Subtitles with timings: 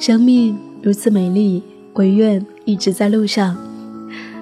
[0.00, 3.54] 生命如此美丽，唯愿一直在路上。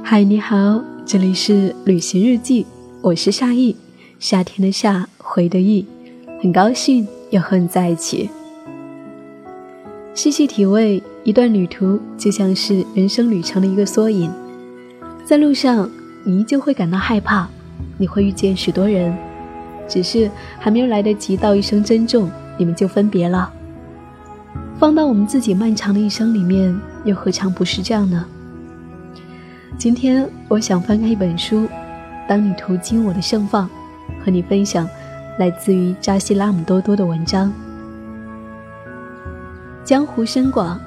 [0.05, 2.65] 嗨，你好，这里是旅行日记，
[3.03, 3.75] 我是夏意，
[4.21, 5.85] 夏天的夏，回的意，
[6.41, 8.31] 很高兴又和你在一起。
[10.15, 14.31] 细细体味，一段旅途就像是人生旅程的一个缩影。
[15.25, 15.91] 在路上，
[16.25, 17.49] 你依旧会感到害怕，
[17.97, 19.13] 你会遇见许多人，
[19.89, 20.31] 只是
[20.61, 23.55] 还没有来得及道一声珍重，你们就分别了。
[24.79, 28.25] 放到我们自己漫长的一生里面，又何尝不是这样呢？
[29.77, 31.65] 今天我想翻开一本书，
[32.29, 33.69] 《当你途经我的盛放》，
[34.25, 34.89] 和你分享
[35.37, 37.53] 来自于扎西拉姆多多的文章。
[39.83, 40.79] 江湖深广，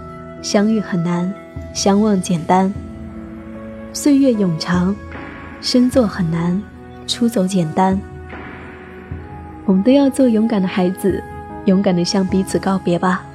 [0.42, 1.32] 相遇很难，
[1.74, 2.74] 相望简单。
[3.92, 4.96] 岁月永长，
[5.60, 6.62] 生做很难，
[7.08, 8.00] 出走简单。
[9.66, 11.22] 我们都要做勇敢的孩子，
[11.66, 13.26] 勇敢的向彼此告别吧。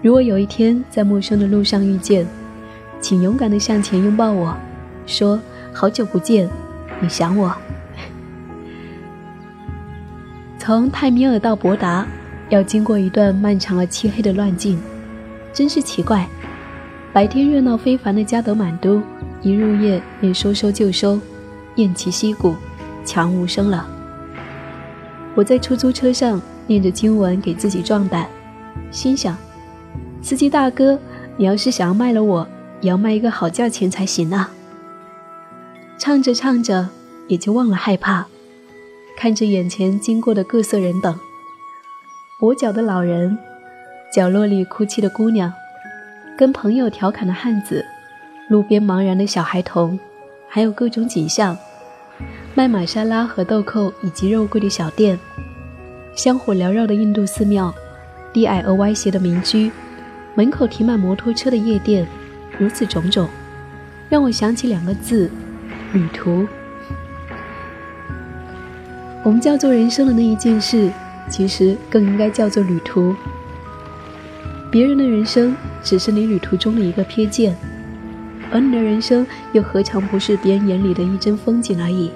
[0.00, 2.24] 如果有一天在陌生的路上遇见，
[3.00, 4.56] 请勇敢地向前拥抱我，
[5.06, 5.40] 说
[5.74, 6.48] ：“好久不见，
[7.00, 7.52] 你想我。
[10.56, 12.06] ”从泰米尔到博达，
[12.48, 14.80] 要经过一段漫长而漆黑的乱境，
[15.52, 16.24] 真是奇怪。
[17.12, 19.02] 白天热闹非凡的加德满都，
[19.42, 21.18] 一入夜便说收就收，
[21.74, 22.54] 偃旗息鼓，
[23.04, 23.84] 悄无声了。
[25.34, 28.28] 我在出租车上念着经文给自己壮胆，
[28.92, 29.36] 心想。
[30.20, 30.98] 司机大哥，
[31.36, 32.46] 你要是想要卖了我，
[32.80, 34.50] 也要卖一个好价钱才行啊！
[35.96, 36.88] 唱着唱着，
[37.28, 38.26] 也就忘了害怕，
[39.16, 41.18] 看着眼前经过的各色人等：
[42.40, 43.38] 跛脚的老人，
[44.12, 45.52] 角落里哭泣的姑娘，
[46.36, 47.84] 跟朋友调侃的汉子，
[48.48, 49.98] 路边茫然的小孩童，
[50.48, 51.56] 还有各种景象：
[52.54, 55.18] 卖玛莎拉和豆蔻以及肉桂的小店，
[56.14, 57.72] 香火缭绕的印度寺庙，
[58.32, 59.70] 低矮而歪斜的民居。
[60.38, 62.06] 门口停满摩托车的夜店，
[62.60, 63.28] 如此种种，
[64.08, 65.28] 让我想起两个字：
[65.92, 66.46] 旅途。
[69.24, 70.92] 我们叫做人生的那一件事，
[71.28, 73.16] 其实更应该叫做旅途。
[74.70, 77.56] 别人的人生只是你旅途中的一个瞥见，
[78.52, 82.12] 而你的人生又何尝不是别人眼里的一帧风景而已？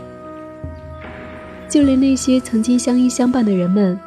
[1.69, 3.99] 就连那些曾经相依相伴的人们，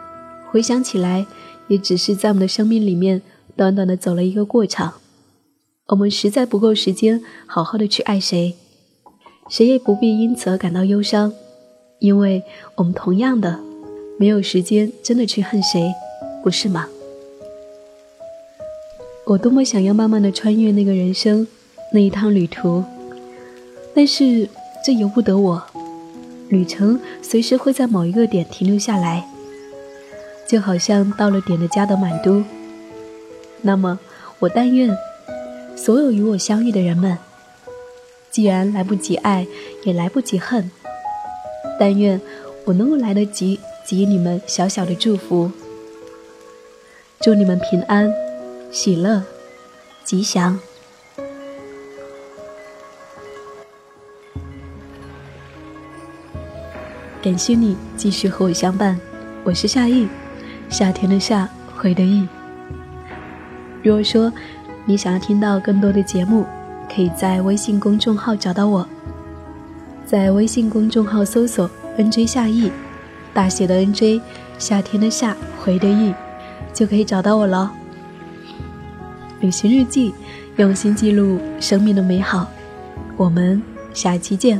[0.45, 1.25] 回想起来，
[1.67, 3.21] 也只是在我们的生命里面。
[3.55, 4.95] 短短的走了一个过场，
[5.87, 8.55] 我们实在不够时间好好的去爱谁，
[9.47, 11.33] 谁也不必因此而感到忧伤，
[11.99, 12.43] 因为
[12.75, 13.59] 我们同样的
[14.19, 15.93] 没有时间真的去恨谁，
[16.43, 16.87] 不是吗？
[19.25, 21.47] 我多么想要慢慢的穿越那个人生
[21.93, 22.83] 那一趟旅途，
[23.95, 24.49] 但是
[24.85, 25.63] 这由不得我，
[26.49, 29.27] 旅程随时会在某一个点停留下来，
[30.45, 32.43] 就好像到了点的加德满都。
[33.67, 33.97] 那么，
[34.37, 34.95] 我但愿
[35.75, 37.17] 所有与我相遇的人们，
[38.29, 39.47] 既然来不及爱，
[39.83, 40.69] 也来不及恨，
[41.79, 42.21] 但愿
[42.65, 45.51] 我能够来得及给予你们小小的祝福。
[47.21, 48.13] 祝你们平安、
[48.71, 49.23] 喜乐、
[50.03, 50.59] 吉祥。
[57.19, 58.99] 感谢你继续和我相伴，
[59.43, 60.07] 我是夏意，
[60.69, 62.27] 夏天的夏，回的意。
[63.85, 64.33] 如果说
[64.83, 66.43] 你想要听到更多的节目，
[66.91, 68.83] 可以在微信公众号找到我，
[70.07, 72.71] 在微信公众号搜索 “nj 夏意”，
[73.31, 74.19] 大写的 “nj”，
[74.57, 76.11] 夏天的夏，回的意，
[76.73, 77.71] 就可以找到我了。
[79.39, 80.15] 旅行日记，
[80.55, 82.49] 用心记录生命的美好，
[83.15, 83.61] 我们
[83.93, 84.59] 下期见。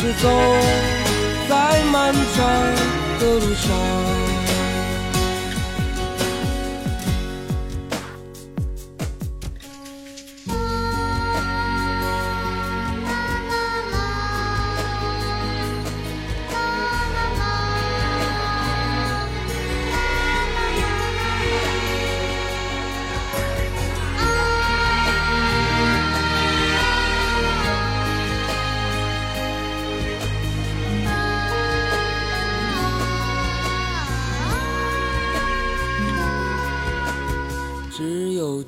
[0.00, 0.28] 是走
[1.48, 2.46] 在漫长
[3.18, 4.37] 的路上。